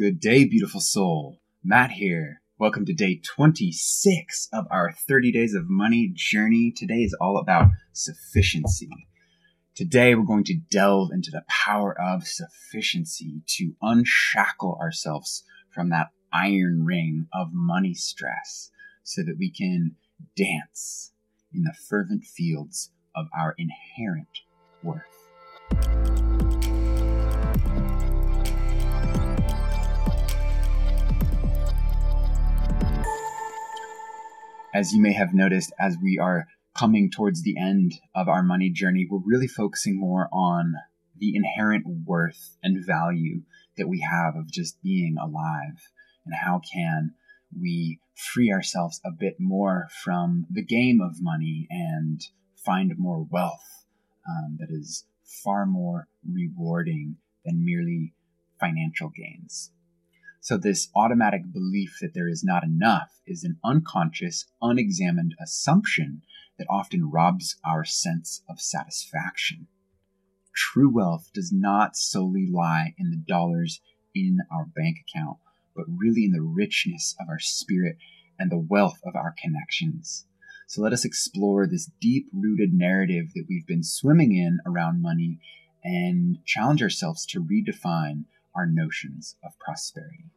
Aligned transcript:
Good 0.00 0.18
day, 0.18 0.46
beautiful 0.46 0.80
soul. 0.80 1.42
Matt 1.62 1.90
here. 1.90 2.40
Welcome 2.58 2.86
to 2.86 2.94
day 2.94 3.20
26 3.22 4.48
of 4.50 4.64
our 4.70 4.92
30 4.92 5.30
days 5.30 5.52
of 5.52 5.68
money 5.68 6.10
journey. 6.14 6.72
Today 6.74 7.02
is 7.02 7.14
all 7.20 7.36
about 7.36 7.68
sufficiency. 7.92 8.88
Today 9.74 10.14
we're 10.14 10.24
going 10.24 10.44
to 10.44 10.58
delve 10.70 11.10
into 11.12 11.30
the 11.30 11.42
power 11.48 11.94
of 12.00 12.26
sufficiency 12.26 13.42
to 13.58 13.74
unshackle 13.82 14.78
ourselves 14.80 15.44
from 15.68 15.90
that 15.90 16.12
iron 16.32 16.82
ring 16.86 17.26
of 17.34 17.48
money 17.52 17.92
stress 17.92 18.70
so 19.02 19.22
that 19.22 19.36
we 19.38 19.50
can 19.50 19.96
dance 20.34 21.12
in 21.52 21.64
the 21.64 21.74
fervent 21.90 22.24
fields 22.24 22.90
of 23.14 23.26
our 23.38 23.54
inherent 23.58 24.28
worth. 24.82 25.99
As 34.72 34.92
you 34.92 35.02
may 35.02 35.12
have 35.14 35.34
noticed, 35.34 35.72
as 35.80 35.96
we 36.00 36.16
are 36.18 36.46
coming 36.78 37.10
towards 37.10 37.42
the 37.42 37.58
end 37.58 37.94
of 38.14 38.28
our 38.28 38.42
money 38.42 38.70
journey, 38.70 39.04
we're 39.10 39.18
really 39.24 39.48
focusing 39.48 39.98
more 39.98 40.28
on 40.32 40.74
the 41.18 41.34
inherent 41.34 41.84
worth 42.06 42.56
and 42.62 42.84
value 42.86 43.42
that 43.76 43.88
we 43.88 44.00
have 44.00 44.36
of 44.36 44.50
just 44.50 44.80
being 44.80 45.16
alive 45.20 45.90
and 46.24 46.34
how 46.34 46.60
can 46.72 47.14
we 47.58 47.98
free 48.14 48.52
ourselves 48.52 49.00
a 49.04 49.10
bit 49.10 49.40
more 49.40 49.88
from 50.04 50.46
the 50.48 50.62
game 50.62 51.00
of 51.00 51.20
money 51.20 51.66
and 51.68 52.28
find 52.54 52.96
more 52.96 53.26
wealth 53.28 53.86
um, 54.28 54.56
that 54.60 54.70
is 54.70 55.04
far 55.24 55.66
more 55.66 56.06
rewarding 56.24 57.16
than 57.44 57.64
merely 57.64 58.14
financial 58.60 59.08
gains. 59.08 59.72
So, 60.42 60.56
this 60.56 60.88
automatic 60.96 61.52
belief 61.52 61.98
that 62.00 62.14
there 62.14 62.28
is 62.28 62.42
not 62.42 62.64
enough 62.64 63.20
is 63.26 63.44
an 63.44 63.58
unconscious, 63.62 64.46
unexamined 64.62 65.34
assumption 65.38 66.22
that 66.58 66.66
often 66.70 67.10
robs 67.10 67.56
our 67.64 67.84
sense 67.84 68.42
of 68.48 68.58
satisfaction. 68.58 69.66
True 70.54 70.90
wealth 70.90 71.30
does 71.34 71.52
not 71.52 71.94
solely 71.94 72.46
lie 72.50 72.94
in 72.96 73.10
the 73.10 73.16
dollars 73.18 73.80
in 74.14 74.38
our 74.50 74.64
bank 74.64 74.96
account, 75.06 75.36
but 75.76 75.84
really 75.88 76.24
in 76.24 76.32
the 76.32 76.42
richness 76.42 77.14
of 77.20 77.28
our 77.28 77.38
spirit 77.38 77.98
and 78.38 78.50
the 78.50 78.58
wealth 78.58 79.00
of 79.04 79.14
our 79.14 79.34
connections. 79.42 80.26
So 80.66 80.80
let 80.80 80.94
us 80.94 81.04
explore 81.04 81.66
this 81.66 81.90
deep 82.00 82.28
rooted 82.32 82.72
narrative 82.72 83.34
that 83.34 83.44
we've 83.48 83.66
been 83.66 83.84
swimming 83.84 84.34
in 84.34 84.58
around 84.66 85.02
money 85.02 85.38
and 85.84 86.38
challenge 86.46 86.82
ourselves 86.82 87.26
to 87.26 87.44
redefine 87.44 88.24
our 88.54 88.66
notions 88.66 89.36
of 89.44 89.58
prosperity. 89.58 90.30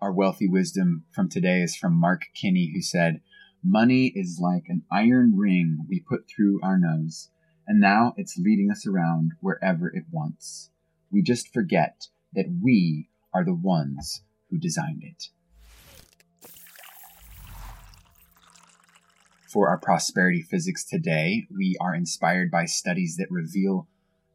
Our 0.00 0.12
wealthy 0.12 0.48
wisdom 0.48 1.04
from 1.12 1.28
today 1.28 1.62
is 1.62 1.76
from 1.76 1.94
Mark 1.94 2.22
Kinney, 2.34 2.72
who 2.74 2.82
said, 2.82 3.20
Money 3.64 4.06
is 4.16 4.40
like 4.42 4.64
an 4.68 4.82
iron 4.90 5.36
ring 5.36 5.86
we 5.88 6.00
put 6.00 6.28
through 6.28 6.60
our 6.62 6.76
nose, 6.76 7.30
and 7.68 7.80
now 7.80 8.12
it's 8.16 8.36
leading 8.36 8.70
us 8.70 8.84
around 8.84 9.32
wherever 9.40 9.88
it 9.88 10.04
wants. 10.10 10.70
We 11.12 11.22
just 11.22 11.52
forget 11.52 12.08
that 12.32 12.52
we 12.60 13.10
are 13.32 13.44
the 13.44 13.54
ones 13.54 14.24
who 14.50 14.58
designed 14.58 15.04
it. 15.04 15.28
For 19.52 19.68
our 19.68 19.76
prosperity 19.76 20.40
physics 20.40 20.82
today, 20.82 21.46
we 21.54 21.76
are 21.78 21.94
inspired 21.94 22.50
by 22.50 22.64
studies 22.64 23.16
that 23.18 23.30
reveal 23.30 23.86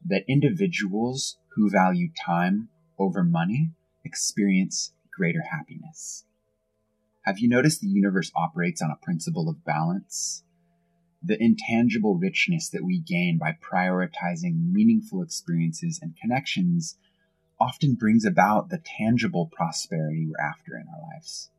that 0.06 0.24
individuals 0.28 1.38
who 1.56 1.72
value 1.72 2.10
time 2.24 2.70
over 3.00 3.24
money 3.24 3.72
experience 4.06 4.94
greater 5.12 5.42
happiness. 5.42 6.24
Have 7.24 7.40
you 7.40 7.50
noticed 7.50 7.82
the 7.82 7.88
universe 7.88 8.32
operates 8.36 8.80
on 8.80 8.92
a 8.92 9.04
principle 9.04 9.50
of 9.50 9.66
balance? 9.66 10.44
The 11.24 11.42
intangible 11.42 12.16
richness 12.16 12.70
that 12.70 12.84
we 12.84 13.00
gain 13.00 13.40
by 13.40 13.58
prioritizing 13.60 14.72
meaningful 14.72 15.24
experiences 15.24 16.00
and 16.00 16.16
connections 16.16 16.96
often 17.60 17.96
brings 17.96 18.24
about 18.24 18.70
the 18.70 18.84
tangible 18.86 19.50
prosperity 19.52 20.28
we're 20.28 20.40
after 20.40 20.76
in 20.76 20.86
our 20.88 21.02
lives. 21.12 21.50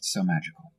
so 0.00 0.24
magical. 0.24 0.72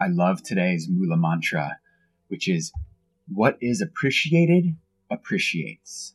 I 0.00 0.06
love 0.06 0.44
today's 0.44 0.88
Moola 0.88 1.18
mantra, 1.18 1.78
which 2.28 2.48
is 2.48 2.72
what 3.26 3.58
is 3.60 3.80
appreciated 3.80 4.76
appreciates. 5.10 6.14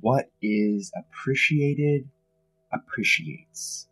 What 0.00 0.32
is 0.42 0.90
appreciated 0.96 2.08
appreciates. 2.72 3.86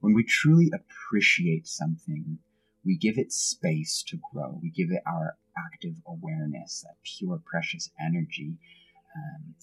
When 0.00 0.12
we 0.12 0.24
truly 0.24 0.70
appreciate 0.74 1.66
something, 1.66 2.38
we 2.84 2.98
give 2.98 3.16
it 3.16 3.32
space 3.32 4.04
to 4.08 4.18
grow. 4.32 4.60
We 4.62 4.68
give 4.68 4.90
it 4.90 5.02
our 5.06 5.38
active 5.56 5.94
awareness, 6.06 6.82
that 6.82 6.96
pure, 7.02 7.40
precious 7.44 7.90
energy. 7.98 8.58
Um, 9.16 9.54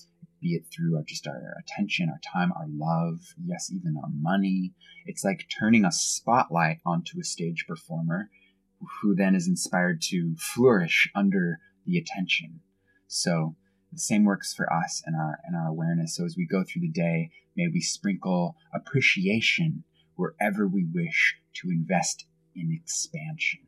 be 0.43 0.55
it 0.55 0.65
through 0.71 0.97
our, 0.97 1.03
just 1.03 1.25
our 1.25 1.57
attention, 1.59 2.09
our 2.09 2.19
time, 2.33 2.51
our 2.51 2.67
love, 2.69 3.33
yes, 3.43 3.71
even 3.71 3.95
our 4.03 4.09
money. 4.13 4.73
It's 5.05 5.23
like 5.23 5.47
turning 5.59 5.85
a 5.85 5.91
spotlight 5.91 6.79
onto 6.85 7.19
a 7.19 7.23
stage 7.23 7.65
performer 7.67 8.29
who 9.01 9.15
then 9.15 9.35
is 9.35 9.47
inspired 9.47 10.01
to 10.09 10.35
flourish 10.37 11.09
under 11.15 11.59
the 11.85 11.97
attention. 11.97 12.59
So 13.07 13.55
the 13.91 13.99
same 13.99 14.25
works 14.25 14.53
for 14.53 14.71
us 14.71 15.01
and 15.05 15.15
our 15.15 15.39
and 15.45 15.55
our 15.55 15.67
awareness. 15.67 16.15
So 16.15 16.25
as 16.25 16.35
we 16.35 16.45
go 16.45 16.63
through 16.63 16.81
the 16.81 16.89
day, 16.89 17.31
may 17.55 17.67
we 17.71 17.79
sprinkle 17.79 18.55
appreciation 18.73 19.83
wherever 20.15 20.67
we 20.67 20.85
wish 20.93 21.35
to 21.61 21.69
invest 21.69 22.25
in 22.55 22.71
expansion. 22.71 23.61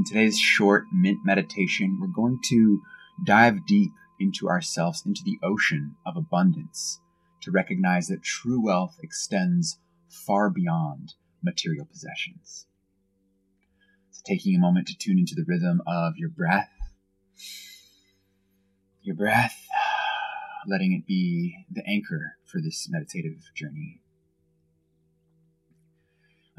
In 0.00 0.04
today's 0.04 0.38
short 0.38 0.86
mint 0.94 1.18
meditation, 1.26 1.98
we're 2.00 2.06
going 2.06 2.40
to 2.44 2.80
dive 3.22 3.66
deep 3.66 3.92
into 4.18 4.48
ourselves, 4.48 5.04
into 5.04 5.20
the 5.22 5.38
ocean 5.42 5.94
of 6.06 6.16
abundance, 6.16 7.02
to 7.42 7.50
recognize 7.50 8.08
that 8.08 8.22
true 8.22 8.64
wealth 8.64 8.96
extends 9.02 9.78
far 10.08 10.48
beyond 10.48 11.12
material 11.44 11.84
possessions. 11.84 12.64
So, 14.10 14.22
taking 14.24 14.56
a 14.56 14.58
moment 14.58 14.88
to 14.88 14.96
tune 14.96 15.18
into 15.18 15.34
the 15.34 15.44
rhythm 15.46 15.82
of 15.86 16.16
your 16.16 16.30
breath, 16.30 16.72
your 19.02 19.16
breath, 19.16 19.68
letting 20.66 20.94
it 20.94 21.06
be 21.06 21.66
the 21.70 21.86
anchor 21.86 22.38
for 22.46 22.62
this 22.62 22.88
meditative 22.88 23.50
journey. 23.54 24.00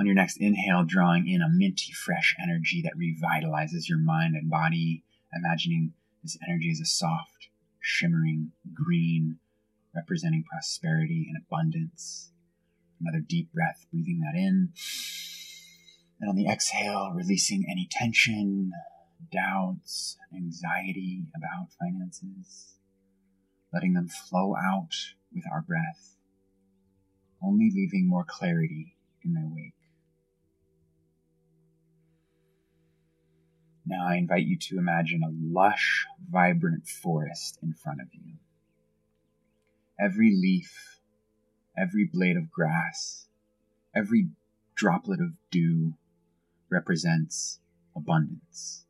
On 0.02 0.08
your 0.08 0.16
next 0.16 0.38
inhale, 0.38 0.84
drawing 0.84 1.28
in 1.28 1.44
a 1.44 1.48
minty, 1.48 1.92
fresh 1.92 2.36
energy 2.42 2.82
that 2.82 2.98
revitalizes 2.98 3.88
your 3.88 4.00
mind 4.00 4.34
and 4.34 4.50
body, 4.50 5.04
imagining 5.32 5.94
this 6.24 6.40
energy 6.48 6.72
as 6.72 6.80
a 6.80 6.86
soft, 6.86 7.50
shimmering 7.80 8.52
green, 8.74 9.38
representing 9.94 10.44
prosperity 10.50 11.28
and 11.30 11.38
abundance. 11.38 12.32
Another 13.00 13.20
deep 13.20 13.54
breath, 13.54 13.86
breathing 13.92 14.22
that 14.22 14.36
in. 14.36 14.70
And 16.20 16.32
on 16.32 16.36
the 16.36 16.48
exhale, 16.48 17.12
releasing 17.14 17.68
any 17.70 17.88
tension, 17.92 18.72
doubts, 19.32 20.18
anxiety 20.36 21.26
about 21.36 21.74
finances, 21.80 22.74
letting 23.72 23.94
them 23.94 24.08
flow 24.08 24.56
out 24.56 24.96
with 25.32 25.44
our 25.54 25.62
breath, 25.62 26.16
only 27.44 27.70
leaving 27.72 28.10
more 28.10 28.26
clarity 28.28 28.98
in 29.24 29.36
their 29.36 29.46
wake. 29.46 29.76
Now 33.86 34.08
I 34.08 34.16
invite 34.16 34.46
you 34.46 34.58
to 34.58 34.78
imagine 34.78 35.22
a 35.24 35.32
lush, 35.32 36.06
vibrant 36.30 36.88
forest 36.88 37.58
in 37.62 37.74
front 37.74 38.02
of 38.02 38.08
you. 38.14 38.36
Every 40.00 40.36
leaf, 40.36 41.00
every 41.78 42.06
blade 42.06 42.38
of 42.38 42.52
grass, 42.52 43.28
every 43.96 44.30
droplet 44.76 45.20
of 45.20 45.34
dew 45.52 45.94
represents 46.70 47.60
abundance. 47.96 48.86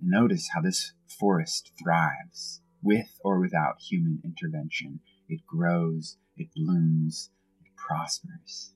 Notice 0.00 0.50
how 0.54 0.60
this 0.62 0.92
forest 1.06 1.72
thrives 1.82 2.62
with 2.82 3.18
or 3.22 3.40
without 3.40 3.80
human 3.80 4.20
intervention. 4.24 5.00
It 5.28 5.46
grows, 5.46 6.16
it 6.36 6.48
blooms, 6.54 7.30
it 7.60 7.72
prospers. 7.76 8.72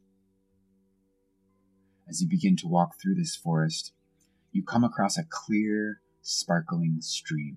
As 2.09 2.21
you 2.21 2.29
begin 2.29 2.57
to 2.57 2.69
walk 2.69 3.01
through 3.01 3.15
this 3.15 3.35
forest, 3.35 3.93
you 4.55 4.63
come 4.63 4.85
across 4.85 5.19
a 5.19 5.25
clear, 5.29 6.01
sparkling 6.23 6.99
stream. 7.01 7.57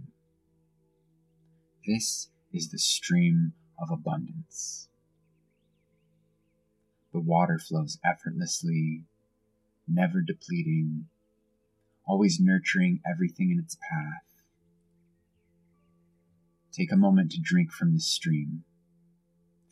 This 1.85 2.29
is 2.51 2.69
the 2.69 2.79
stream 2.79 3.53
of 3.79 3.89
abundance. 3.91 4.89
the 7.13 7.21
water 7.21 7.57
flows 7.57 7.97
effortlessly, 8.05 9.03
never 9.87 10.21
depleting, 10.21 11.05
always 12.05 12.39
nurturing 12.39 13.01
everything 13.11 13.49
in 13.51 13.59
its 13.59 13.75
path. 13.89 14.43
Take 16.71 16.91
a 16.91 16.97
moment 16.97 17.31
to 17.31 17.41
drink 17.41 17.71
from 17.71 17.93
this 17.93 18.05
stream, 18.05 18.63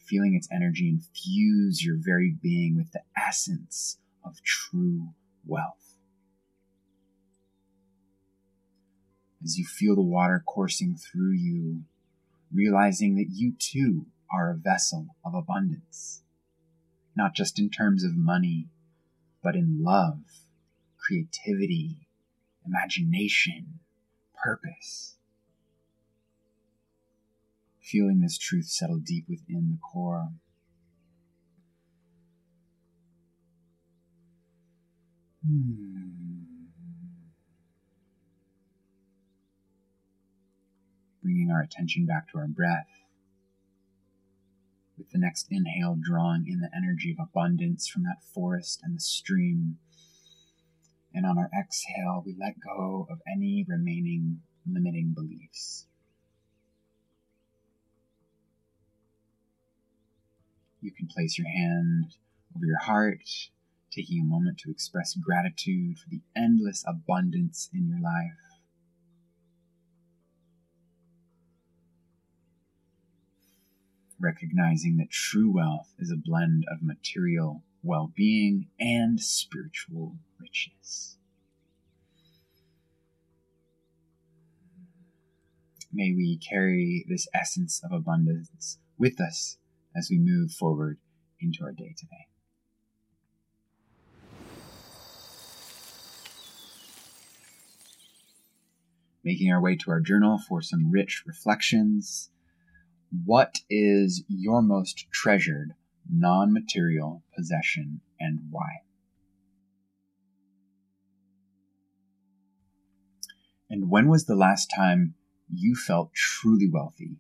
feeling 0.08 0.34
its 0.34 0.48
energy 0.52 0.90
infuse 0.90 1.86
your 1.86 1.98
very 2.00 2.36
being 2.42 2.76
with 2.76 2.92
the 2.94 3.04
essence 3.16 4.00
of 4.24 4.42
true 4.42 5.10
wealth. 5.46 5.85
As 9.46 9.58
you 9.58 9.66
feel 9.66 9.96
the 9.96 10.02
water 10.02 10.44
coursing 10.46 10.98
through 10.98 11.34
you, 11.34 11.84
realizing 12.52 13.16
that 13.16 13.30
you 13.30 13.54
too 13.58 14.08
are 14.34 14.50
a 14.50 14.58
vessel 14.58 15.16
of 15.24 15.34
abundance, 15.34 16.24
not 17.16 17.34
just 17.34 17.58
in 17.60 17.70
terms 17.70 18.04
of 18.04 18.18
money, 18.18 18.68
but 19.42 19.56
in 19.56 19.82
love, 19.82 20.20
creativity, 20.98 22.08
imagination, 22.66 23.80
purpose 24.44 25.16
feeling 27.86 28.20
this 28.20 28.38
truth 28.38 28.66
settle 28.66 28.98
deep 28.98 29.26
within 29.30 29.70
the 29.70 29.78
core. 29.78 30.30
Hmm. 35.46 35.95
Bringing 41.36 41.52
our 41.52 41.64
attention 41.64 42.06
back 42.06 42.32
to 42.32 42.38
our 42.38 42.48
breath. 42.48 42.88
With 44.98 45.10
the 45.12 45.20
next 45.20 45.48
inhale, 45.52 45.98
drawing 46.02 46.46
in 46.48 46.62
the 46.62 46.70
energy 46.74 47.12
of 47.12 47.28
abundance 47.28 47.90
from 47.90 48.04
that 48.04 48.24
forest 48.34 48.80
and 48.82 48.96
the 48.96 49.02
stream. 49.02 49.76
And 51.14 51.26
on 51.26 51.38
our 51.38 51.50
exhale, 51.60 52.24
we 52.26 52.38
let 52.40 52.54
go 52.66 53.06
of 53.12 53.20
any 53.30 53.66
remaining 53.68 54.44
limiting 54.66 55.12
beliefs. 55.14 55.88
You 60.80 60.94
can 60.94 61.08
place 61.08 61.38
your 61.38 61.50
hand 61.50 62.16
over 62.56 62.66
your 62.66 62.80
heart, 62.80 63.28
taking 63.92 64.22
a 64.22 64.24
moment 64.24 64.60
to 64.60 64.72
express 64.72 65.16
gratitude 65.16 65.98
for 66.00 66.10
the 66.10 66.22
endless 66.34 66.86
abundance 66.88 67.70
in 67.74 67.90
your 67.90 68.00
life. 68.00 68.45
Recognizing 74.20 74.98
that 74.98 75.12
true 75.12 75.52
wealth 75.52 75.94
is 76.00 76.12
a 76.12 76.16
blend 76.16 76.66
of 76.72 76.82
material 76.82 77.64
well 77.84 78.12
being 78.16 78.68
and 78.80 79.20
spiritual 79.20 80.16
richness. 80.40 81.18
May 85.94 86.14
we 86.14 86.38
carry 86.38 87.06
this 87.08 87.28
essence 87.34 87.82
of 87.84 87.92
abundance 87.92 88.80
with 88.98 89.22
us 89.22 89.58
as 89.96 90.10
we 90.10 90.18
move 90.18 90.52
forward 90.52 90.98
into 91.40 91.64
our 91.64 91.72
day 91.72 91.96
today. 91.98 92.28
Making 99.24 99.52
our 99.52 99.62
way 99.62 99.76
to 99.78 99.92
our 99.92 100.02
journal 100.02 100.38
for 100.38 100.62
some 100.62 100.92
rich 100.92 101.24
reflections. 101.26 102.30
What 103.24 103.62
is 103.70 104.24
your 104.28 104.62
most 104.62 105.06
treasured 105.12 105.74
non 106.10 106.52
material 106.52 107.24
possession 107.36 108.02
and 108.20 108.40
why? 108.50 108.82
And 113.70 113.90
when 113.90 114.10
was 114.10 114.26
the 114.26 114.36
last 114.36 114.72
time 114.76 115.16
you 115.50 115.76
felt 115.76 116.14
truly 116.14 116.70
wealthy 116.70 117.18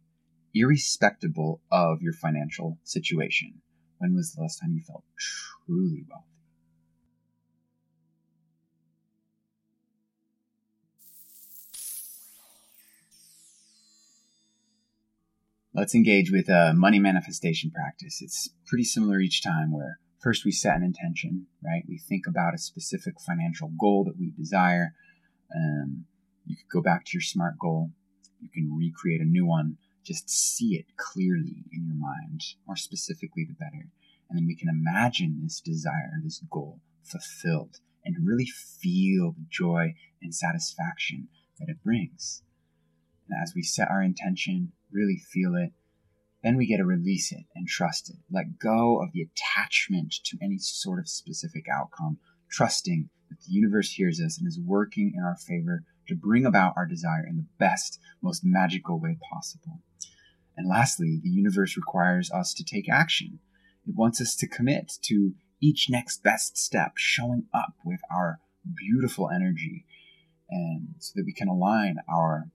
irrespective 0.56 1.38
of 1.71 2.01
your 2.01 2.13
financial 2.13 2.80
situation. 2.83 3.62
When 3.97 4.15
was 4.15 4.33
the 4.33 4.42
last 4.42 4.59
time 4.62 4.74
you 4.74 4.81
felt 4.81 5.03
truly 5.18 6.06
wealthy? 6.09 6.35
Let's 15.75 15.95
engage 15.95 16.31
with 16.31 16.50
a 16.50 16.74
money 16.74 17.00
manifestation 17.00 17.69
practice. 17.72 18.22
It's 18.22 18.50
pretty 18.66 18.86
similar 18.86 19.19
each 19.19 19.44
time 19.44 19.72
where 19.72 20.00
first 20.22 20.45
we 20.45 20.51
set 20.51 20.77
an 20.77 20.83
intention, 20.83 21.48
right? 21.63 21.83
We 21.88 21.98
think 21.98 22.25
about 22.27 22.54
a 22.54 22.57
specific 22.57 23.16
financial 23.19 23.72
goal 23.80 24.06
that 24.06 24.18
we 24.18 24.31
desire. 24.31 24.94
Um, 25.56 26.06
you 26.45 26.56
could 26.56 26.69
go 26.72 26.81
back 26.81 27.06
to 27.06 27.12
your 27.13 27.22
SMART 27.22 27.60
goal. 27.60 27.92
You 28.39 28.50
can 28.50 28.75
recreate 28.75 29.22
a 29.22 29.25
new 29.25 29.45
one 29.45 29.77
just 30.06 30.30
see 30.30 30.75
it 30.75 30.86
clearly 30.98 31.66
in 31.72 31.88
your 31.88 31.95
mind, 31.95 32.44
more 32.68 32.75
specifically, 32.75 33.44
the 33.44 33.56
better. 33.56 33.89
And 34.30 34.38
then 34.38 34.45
we 34.45 34.56
can 34.56 34.69
imagine 34.69 35.42
this 35.42 35.60
desire, 35.60 36.12
this 36.24 36.42
goal 36.50 36.80
fulfilled, 37.04 37.80
and 38.04 38.25
really 38.25 38.45
feel 38.45 39.31
the 39.31 39.45
joy 39.50 39.95
and 40.21 40.33
satisfaction 40.33 41.28
that 41.60 41.69
it 41.69 41.83
brings. 41.83 42.44
And 43.28 43.42
as 43.42 43.54
we 43.56 43.63
set 43.63 43.89
our 43.89 44.04
intention, 44.04 44.71
really 44.95 45.21
feel 45.31 45.56
it, 45.56 45.71
then 46.44 46.57
we 46.57 46.68
get 46.68 46.77
to 46.77 46.86
release 46.86 47.31
it 47.31 47.44
and 47.56 47.68
trust 47.68 48.09
it. 48.09 48.18
Let 48.31 48.59
go 48.59 49.01
of 49.01 49.12
the 49.13 49.24
attachment 49.24 50.13
to 50.25 50.38
any 50.42 50.57
sort 50.59 51.00
of 51.00 51.09
specific 51.09 51.65
outcome, 51.74 52.19
trusting 52.50 53.09
that 53.30 53.39
the 53.42 53.51
universe 53.51 53.92
hears 53.92 54.21
us 54.21 54.38
and 54.38 54.47
is 54.47 54.59
working 54.59 55.13
in 55.15 55.24
our 55.24 55.36
favor 55.36 55.83
to 56.07 56.15
bring 56.15 56.45
about 56.45 56.74
our 56.77 56.86
desire 56.86 57.25
in 57.27 57.38
the 57.38 57.47
best, 57.57 58.00
most 58.21 58.42
magical 58.44 59.00
way 59.00 59.18
possible. 59.31 59.81
And 60.56 60.69
lastly, 60.69 61.19
the 61.21 61.30
universe 61.30 61.75
requires 61.75 62.31
us 62.31 62.53
to 62.53 62.63
take 62.63 62.88
action. 62.89 63.39
It 63.88 63.95
wants 63.95 64.21
us 64.21 64.36
to 64.38 64.47
commit 64.47 64.94
to 65.03 65.33
each 65.62 65.89
next 65.89 66.24
best 66.24 66.57
step, 66.57 66.94
showing 66.97 67.45
up 67.53 67.74
with 67.83 68.00
our 68.12 68.39
beautiful 68.75 69.30
energy, 69.30 69.86
and 70.50 70.89
so 71.00 71.13
that 71.15 71.25
we 71.25 71.33
can 71.33 71.47
align 71.47 71.97
our 72.07 72.50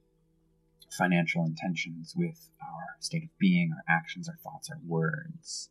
financial 0.92 1.44
intentions 1.44 2.14
with 2.16 2.50
our 2.60 2.96
state 3.00 3.25
of 3.25 3.38
being, 3.38 3.72
our 3.72 3.84
actions, 3.88 4.28
our 4.28 4.38
thoughts, 4.42 4.70
our 4.70 4.81
words. 4.87 5.70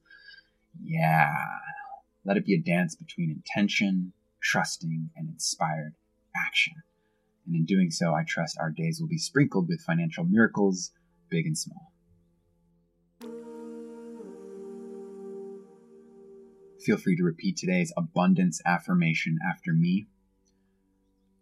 Yeah. 0.81 1.35
Let 2.25 2.37
it 2.37 2.45
be 2.45 2.55
a 2.55 2.61
dance 2.61 2.95
between 2.95 3.31
intention, 3.31 4.13
trusting, 4.41 5.09
and 5.15 5.29
inspired 5.29 5.95
action. 6.35 6.73
And 7.45 7.55
in 7.55 7.65
doing 7.65 7.89
so, 7.91 8.13
I 8.13 8.23
trust 8.27 8.57
our 8.59 8.71
days 8.71 8.99
will 8.99 9.07
be 9.07 9.17
sprinkled 9.17 9.67
with 9.67 9.81
financial 9.81 10.25
miracles, 10.25 10.91
big 11.29 11.45
and 11.45 11.57
small. 11.57 11.91
Feel 16.85 16.97
free 16.97 17.17
to 17.17 17.23
repeat 17.23 17.57
today's 17.57 17.91
abundance 17.97 18.61
affirmation 18.65 19.37
after 19.45 19.73
me. 19.73 20.07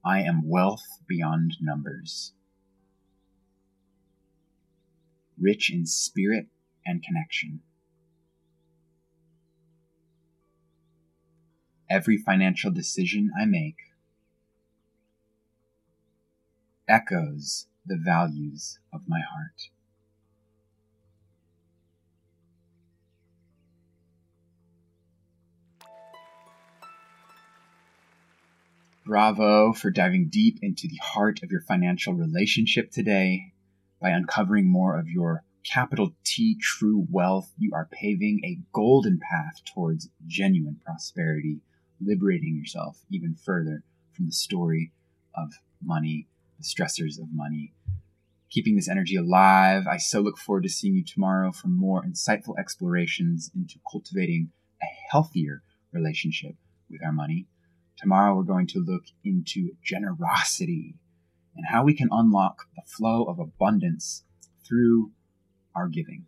I 0.04 0.22
am 0.22 0.48
wealth 0.48 0.86
beyond 1.08 1.58
numbers, 1.62 2.34
rich 5.40 5.72
in 5.72 5.86
spirit 5.86 6.48
and 6.86 7.04
connection. 7.04 7.62
Every 11.90 12.18
financial 12.18 12.72
decision 12.72 13.32
I 13.40 13.46
make 13.46 13.78
echoes 16.88 17.68
the 17.86 17.98
values 17.98 18.80
of 18.92 19.02
my 19.08 19.20
heart. 19.20 19.70
Bravo 29.06 29.72
for 29.72 29.90
diving 29.90 30.28
deep 30.28 30.60
into 30.62 30.88
the 30.90 31.00
heart 31.02 31.42
of 31.42 31.50
your 31.50 31.62
financial 31.62 32.14
relationship 32.14 32.92
today. 32.92 33.54
By 34.00 34.12
uncovering 34.12 34.70
more 34.70 34.98
of 35.00 35.08
your 35.08 35.44
capital 35.64 36.16
T 36.24 36.56
true 36.62 37.08
wealth, 37.10 37.52
you 37.58 37.72
are 37.74 37.90
paving 37.92 38.42
a 38.44 38.60
golden 38.72 39.20
path 39.20 39.64
towards 39.66 40.10
genuine 40.28 40.80
prosperity, 40.86 41.62
liberating 42.00 42.56
yourself 42.56 43.04
even 43.10 43.36
further 43.36 43.84
from 44.12 44.28
the 44.28 44.32
story 44.32 44.92
of 45.36 45.52
money, 45.82 46.28
the 46.60 46.64
stressors 46.64 47.20
of 47.20 47.34
money. 47.34 47.74
Keeping 48.50 48.76
this 48.76 48.88
energy 48.88 49.16
alive, 49.16 49.88
I 49.88 49.98
so 49.98 50.22
look 50.22 50.38
forward 50.38 50.64
to 50.64 50.70
seeing 50.70 50.96
you 50.96 51.04
tomorrow 51.04 51.52
for 51.52 51.68
more 51.68 52.04
insightful 52.04 52.58
explorations 52.58 53.52
into 53.56 53.80
cultivating 53.92 54.52
a 54.82 54.86
healthier 55.12 55.64
relationship 55.92 56.56
with 56.90 57.04
our 57.04 57.12
money. 57.12 57.48
Tomorrow, 57.98 58.36
we're 58.36 58.44
going 58.44 58.68
to 58.68 58.80
look 58.80 59.06
into 59.24 59.72
generosity 59.84 60.96
and 61.58 61.66
how 61.68 61.84
we 61.84 61.94
can 61.94 62.10
unlock 62.12 62.68
the 62.76 62.84
flow 62.86 63.24
of 63.24 63.40
abundance 63.40 64.24
through 64.66 65.12
our 65.76 65.88
giving. 65.88 66.26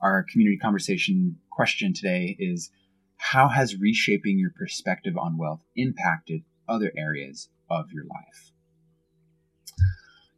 Our 0.00 0.24
community 0.30 0.58
conversation 0.58 1.38
question 1.50 1.94
today 1.94 2.36
is 2.38 2.70
How 3.16 3.48
has 3.48 3.80
reshaping 3.80 4.38
your 4.38 4.50
perspective 4.50 5.16
on 5.16 5.38
wealth 5.38 5.60
impacted 5.76 6.42
other 6.68 6.92
areas 6.96 7.48
of 7.70 7.90
your 7.92 8.04
life? 8.04 8.52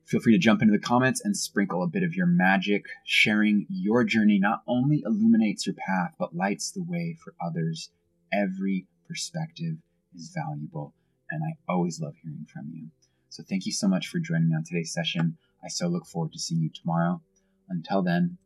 Feel 0.06 0.20
free 0.20 0.34
to 0.34 0.38
jump 0.38 0.62
into 0.62 0.70
the 0.70 0.78
comments 0.78 1.20
and 1.24 1.36
sprinkle 1.36 1.82
a 1.82 1.88
bit 1.88 2.04
of 2.04 2.14
your 2.14 2.26
magic. 2.26 2.84
Sharing 3.04 3.66
your 3.68 4.04
journey 4.04 4.38
not 4.38 4.62
only 4.68 5.02
illuminates 5.04 5.66
your 5.66 5.74
path, 5.74 6.14
but 6.16 6.36
lights 6.36 6.70
the 6.70 6.84
way 6.84 7.16
for 7.24 7.34
others. 7.44 7.90
Every 8.32 8.86
perspective 9.08 9.78
is 10.16 10.34
valuable, 10.34 10.94
and 11.30 11.42
I 11.44 11.72
always 11.72 12.00
love 12.00 12.14
hearing 12.22 12.46
from 12.52 12.70
you. 12.72 12.88
So 13.28 13.42
thank 13.42 13.66
you 13.66 13.72
so 13.72 13.88
much 13.88 14.08
for 14.08 14.18
joining 14.18 14.48
me 14.48 14.56
on 14.56 14.64
today's 14.64 14.92
session. 14.92 15.36
I 15.62 15.68
so 15.68 15.88
look 15.88 16.06
forward 16.06 16.32
to 16.32 16.38
seeing 16.38 16.62
you 16.62 16.70
tomorrow. 16.70 17.20
Until 17.68 18.02
then, 18.02 18.38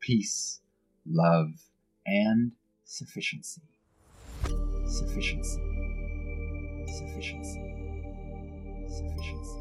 peace, 0.00 0.60
love, 1.06 1.50
and 2.06 2.52
sufficiency. 2.84 3.62
Sufficiency. 4.86 5.60
Sufficiency. 6.86 7.60
Sufficiency. 8.88 9.59